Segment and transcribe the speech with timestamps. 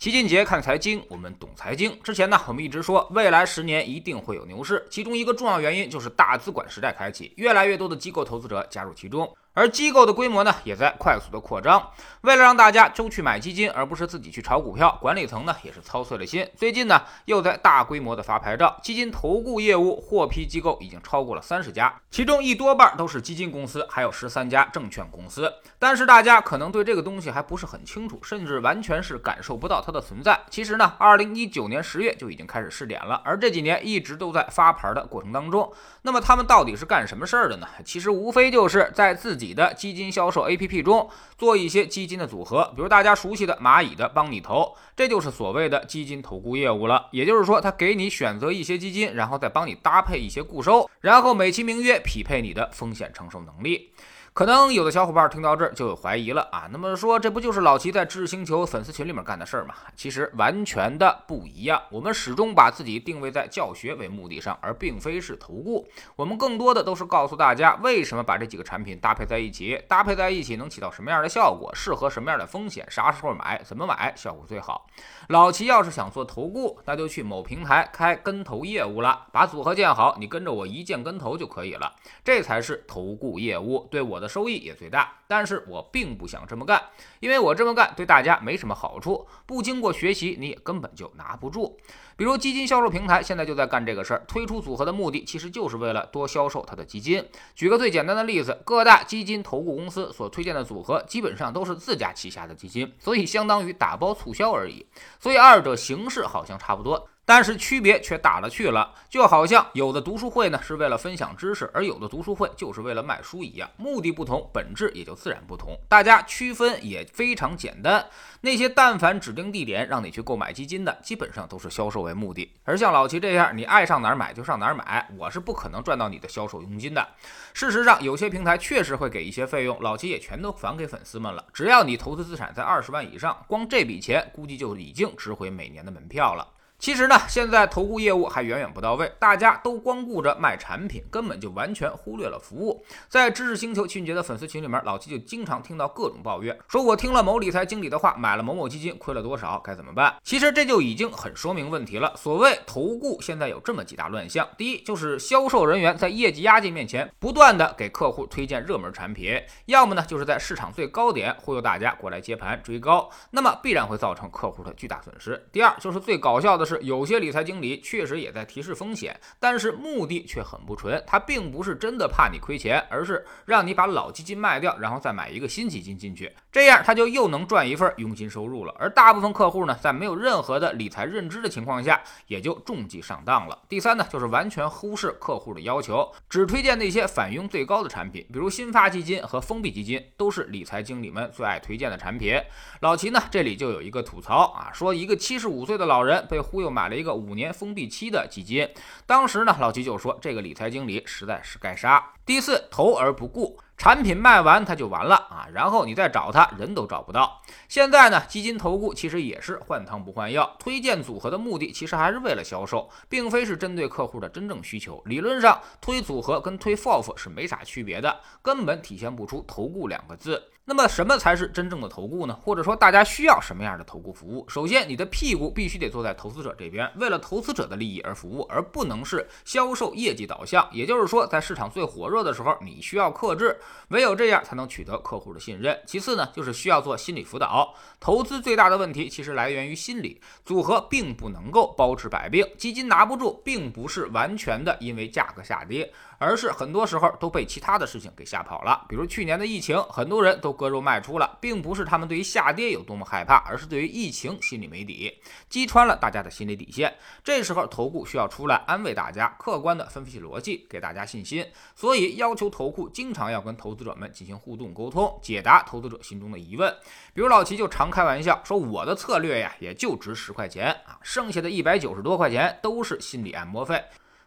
[0.00, 1.94] 齐俊杰看财经，我们懂财经。
[2.02, 9.30] 之前呢，我们一直说未来十年一定会有牛市，其中一个重要原因就是大资管时代开启，越来越多的机构投资者加入其中。
[9.52, 11.90] 而机构的规模呢，也在快速的扩张。
[12.20, 16.48] 为了让大家都去买基金，而不是自己去炒股票，管理层呢也是操碎了心。
[16.56, 25.52] 最近呢，又在大规模的发牌照，基金投顾业务获批机构已经超过了三十家，其中一多半都是基金公司，还有十三家证券公司。
[25.78, 30.38] 但是大家可能对这个东西还不是很清楚，甚至完全是感受不到它的存在。
[30.48, 35.72] 其实呢，二零一九年十月就已经开始试点了，而这几年一直都在发牌的过程当中。
[36.02, 37.66] 那么他们到底是干什么事儿的呢？
[37.84, 41.08] 其实无非就是在自己己的基金销售 APP 中
[41.38, 47.08] 做一些基金的组合，比如大家熟悉的蚂蚁的帮你投，这就是所谓的基金投顾业务了。
[47.12, 53.90] 也就是说，他给你选择一些基金，然后再帮你搭配一些固收，然后美其名曰匹配你的风险承受能力。
[54.32, 59.74] 可能有的小伙伴听到这儿就有怀疑了啊，那么说这不就是老齐在知识星球粉丝群里面干的事儿吗？
[59.96, 61.82] 其实完全的不一样。
[61.90, 65.86] 我们始终把自己定位在教学为目的上，而并非是投顾。
[66.14, 74.86] 我们更多的都是告诉大家为什么把这几个产品搭配在一起，搭配在一起能起到什么样的效果，适合什么样的风险，啥时候买，怎么买效果最好。
[75.28, 81.92] 老齐要是想做投顾，那就去某平台开跟投业务了，把组合建好，你跟着我一键跟投就可以了，
[82.24, 85.14] 这才是投顾业务，对我的收益也最大。
[85.26, 86.82] 但是我并不想这么干，
[87.20, 91.78] 因为我这么干对大家没什么好处，不经过学习你也根本就拿不住。
[92.16, 97.26] 比如基金销售平台现在就在干这个事儿，推出组合的目的其实就是为了多销售它的基金。
[97.54, 104.84] 举个最简单的例子，各大基金投顾公司所推荐的组合基本上都是自家旗下的基金，所以相当于打包促销而已。
[105.18, 108.92] 所以二者形式好像差不多，但是区别却大了去了。
[109.08, 115.78] 就好像有的读书会呢是为了分享知识，而有的读书会就是为了卖书一样，目的不同，本质也就自然不同。
[115.88, 118.04] 大家区分也非常简单。
[118.40, 122.52] 那些但凡指定地点让你去购买基金的，基本上都是销售为目的。
[122.64, 127.06] 而像老齐这样，你爱上哪儿买就上哪儿买，我是不可能赚到你的销售佣金的。
[127.54, 131.44] 事实上，有些平台确实会给一些费用，老齐也全都返给粉丝们了。
[131.54, 136.44] 只要你投资资产在二十万以上，光这笔钱估计就已经值回每年的门票了。
[136.80, 142.82] 其实呢，现在投顾业务还远远不到位，大家都光顾着卖产品，根本就完全忽略了服务。
[143.06, 150.16] 在知识星球秦杰的粉丝群里面，老七就经常听到各种抱怨，说我听了某理财经理的话，买了某某基金，亏了多少，该怎么办？
[150.24, 152.14] 其实这就已经很说明问题了。
[152.16, 165.46] 所谓投顾，现在有这么几大乱象：第一，就是销售人员在业绩压力面前，不断的给客户推荐热门产品，要么呢就是在市场最高点忽悠大家过来接盘追高，那么必然会造成客户的巨大损失。
[165.52, 166.69] 第二，就是最搞笑的。
[166.69, 171.02] 是是有些理财经理确实也在提示风险，但是目的却很不纯。
[171.04, 178.72] 他并不是真的怕你亏钱，而是让你把老基金卖掉，然后再买一个新基金进去，这样他就又能赚一份佣金收入了。
[178.78, 183.58] 而大部分客户呢，在没有任何的理财认知的情况下，也就中计上当了。
[183.68, 192.40] 第三呢，就是完全忽视客户的要求，只推荐那些返佣最高的产品，比如新发基金和封闭基金，都是理财经理们最爱推荐的产品。
[192.80, 196.59] 老齐呢，这里就有一个吐槽啊，说一个七十五岁的老人被忽。
[196.60, 198.68] 又买了一个五年封闭期的基金，
[199.06, 202.12] 当时呢，老齐就说这个理财经理实在是该杀。
[202.30, 203.58] 第四，投而不顾。
[203.76, 207.42] 产品卖完它就完了啊，然后你再找他人都找不到。
[207.66, 215.02] 现在呢，基金投顾其实也是换汤不换药，推荐组合的目的其实还是为了销售，并非是针对客户的真正需求。
[215.06, 220.40] 理论上推组合跟推 FOF 是没啥区别的，根本体现不出投顾两个字。
[220.66, 222.38] 那么什么才是真正的投顾呢？
[222.44, 224.48] 或者说大家需要什么样的投顾服务？
[224.48, 230.68] 首先，你的屁股必须得坐在投资者这边，为了投资者的利益而服务，而不能是销售业绩导向。
[230.70, 233.58] 也就是说，在市场最火热的时候，你需要克制。
[233.88, 235.76] 唯有这样才能取得客户的信任。
[235.86, 237.74] 其次呢，就是需要做心理辅导。
[237.98, 248.86] 投资最大的问题其实来源于心理，组合并不能够包治百病，基金拿不住，并不是完全的因为价格下跌，而是很多时候都被其他的事情给吓跑了。
[248.88, 256.94] 比如去年的疫情，很多人都割肉卖出了，并不是他们对于下跌有多么害怕，而是对于疫情心里没底，击穿了大家的心理底线。
[257.24, 261.44] 这时候投顾需要出来安慰大家，客观的分析逻辑，给大家信心。
[261.74, 266.74] 所以要求投顾经常要跟投资者们进行互动沟通，解答投资者心中的疑问。
[267.12, 273.82] 比如老齐就常开玩笑说：“我的策略呀，也就值十块钱啊，剩下的一百九十多块钱都是心理按摩费。”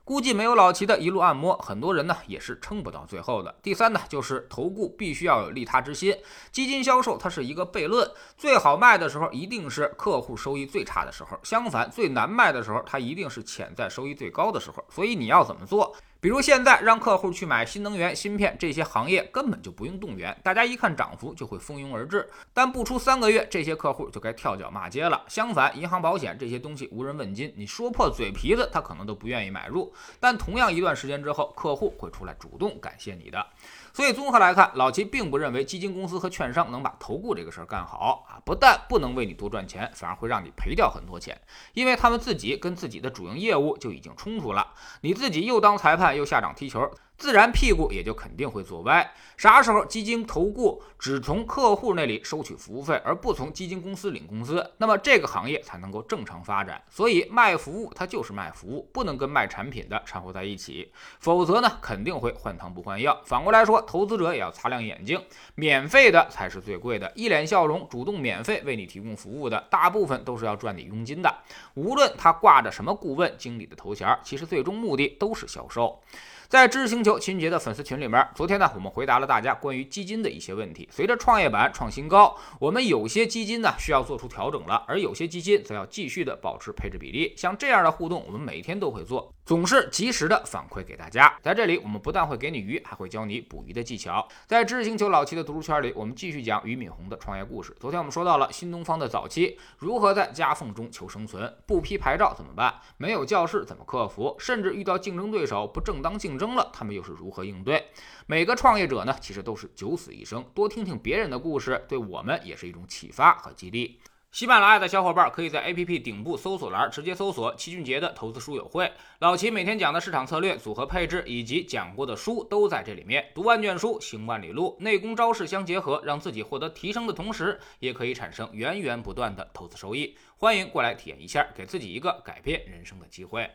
[0.06, 3.56] 估计没有老齐的一路按摩，很多人呢也是撑不到最后的。
[3.64, 6.14] 第三呢，就是投顾必须要有利他之心。
[6.52, 8.06] 基金销售它是一个悖论，
[8.38, 14.84] 最好卖的时候一定是客户收益最差的时候，相反最难卖的时候，它一定是潜在收益最高的时候。
[14.90, 15.96] 所以你要怎么做？
[16.24, 22.26] 比如现在让客户去买新能源芯片，这些行业根本就不用动员，大家一看涨幅就会蜂拥而至。
[22.54, 25.22] 但不出三个月，这些客户就该跳脚骂街了。
[25.28, 29.94] 相反，银行保险这些东西无人问津，你说破嘴皮子，他可能都不愿意买入。
[30.22, 33.46] 但同样一段时间之后，客户会出来主动感谢你的。
[33.92, 38.40] 所以综合来看，老齐并不认为基金公司和券商能把投顾这个事儿干好啊！
[38.46, 41.38] 不但不能为你多赚钱，反而会让你赔掉很多钱，
[41.74, 44.74] 因为他们自己跟自己的主营业务就已经冲突了。
[45.02, 46.90] 你自己又当裁判又下场踢球。
[47.24, 49.10] 自然屁股也就肯定会坐歪。
[49.38, 56.84] 啥时候基金投顾只从客户那里收取服务费，而不从基金公司领工资，那么这个行业才能够正常发展。
[56.90, 60.92] 所以卖服务它就是卖服务，不能跟卖产品的掺和在一起，
[61.22, 63.18] 否则呢肯定会换汤不换药。
[63.24, 65.24] 反过来说，投资者也要擦亮眼睛，
[65.56, 67.10] 免费的才是最贵的。
[67.16, 71.34] 一脸笑容主动免费为你提供服务的，大部分都是要赚你佣金的。
[71.76, 76.02] 无论他挂着什么顾问、经理的头衔，其实最终目的都是销售。
[76.48, 80.88] 在知识星球秦杰的粉丝群里面，昨天呢，我们回答了大家关于基金的一些问题。
[80.92, 87.34] 随着创业板创新高，我们有些基金呢需要做出调整了，而有些基金则要继续的保持配置比例。
[87.36, 91.34] 像这样的互动，我们每天都会做，总是及时的反馈给大家。
[91.42, 94.28] 在这里，我们不但会给你鱼，还会教你捕鱼的技巧。
[94.46, 97.76] 在知识星球老七的读书圈里，我们继续讲俞敏洪的创业故事。
[97.80, 102.76] 昨天我们说到了新东方的早期如何在夹缝中求生存，不批牌照怎么办？
[102.98, 104.36] 没有教室怎么克服？
[104.38, 106.44] 甚至遇到竞争对手不正当竞争。
[106.44, 107.88] 争了，他们又是如何应对？
[108.26, 110.44] 每个创业者呢，其实都是九死一生。
[110.54, 114.02] 多听听别人的故事，对我们也是一种启发和激励。
[114.34, 118.92] 喜马拉雅的小伙伴可以在 APP 顶部搜索栏直接搜索“齐俊杰的投资书友会”，
[119.22, 123.30] 老齐每天讲的市场策略、组合配置以及讲过的书都在这里面。
[123.36, 130.18] 读万卷书，行万里路，内功招式相结合，让自己获得提升的同时，也可以产生源源不断的投资收益。
[130.38, 133.48] 欢迎过来体验一下，给自己一个改变人生的机会。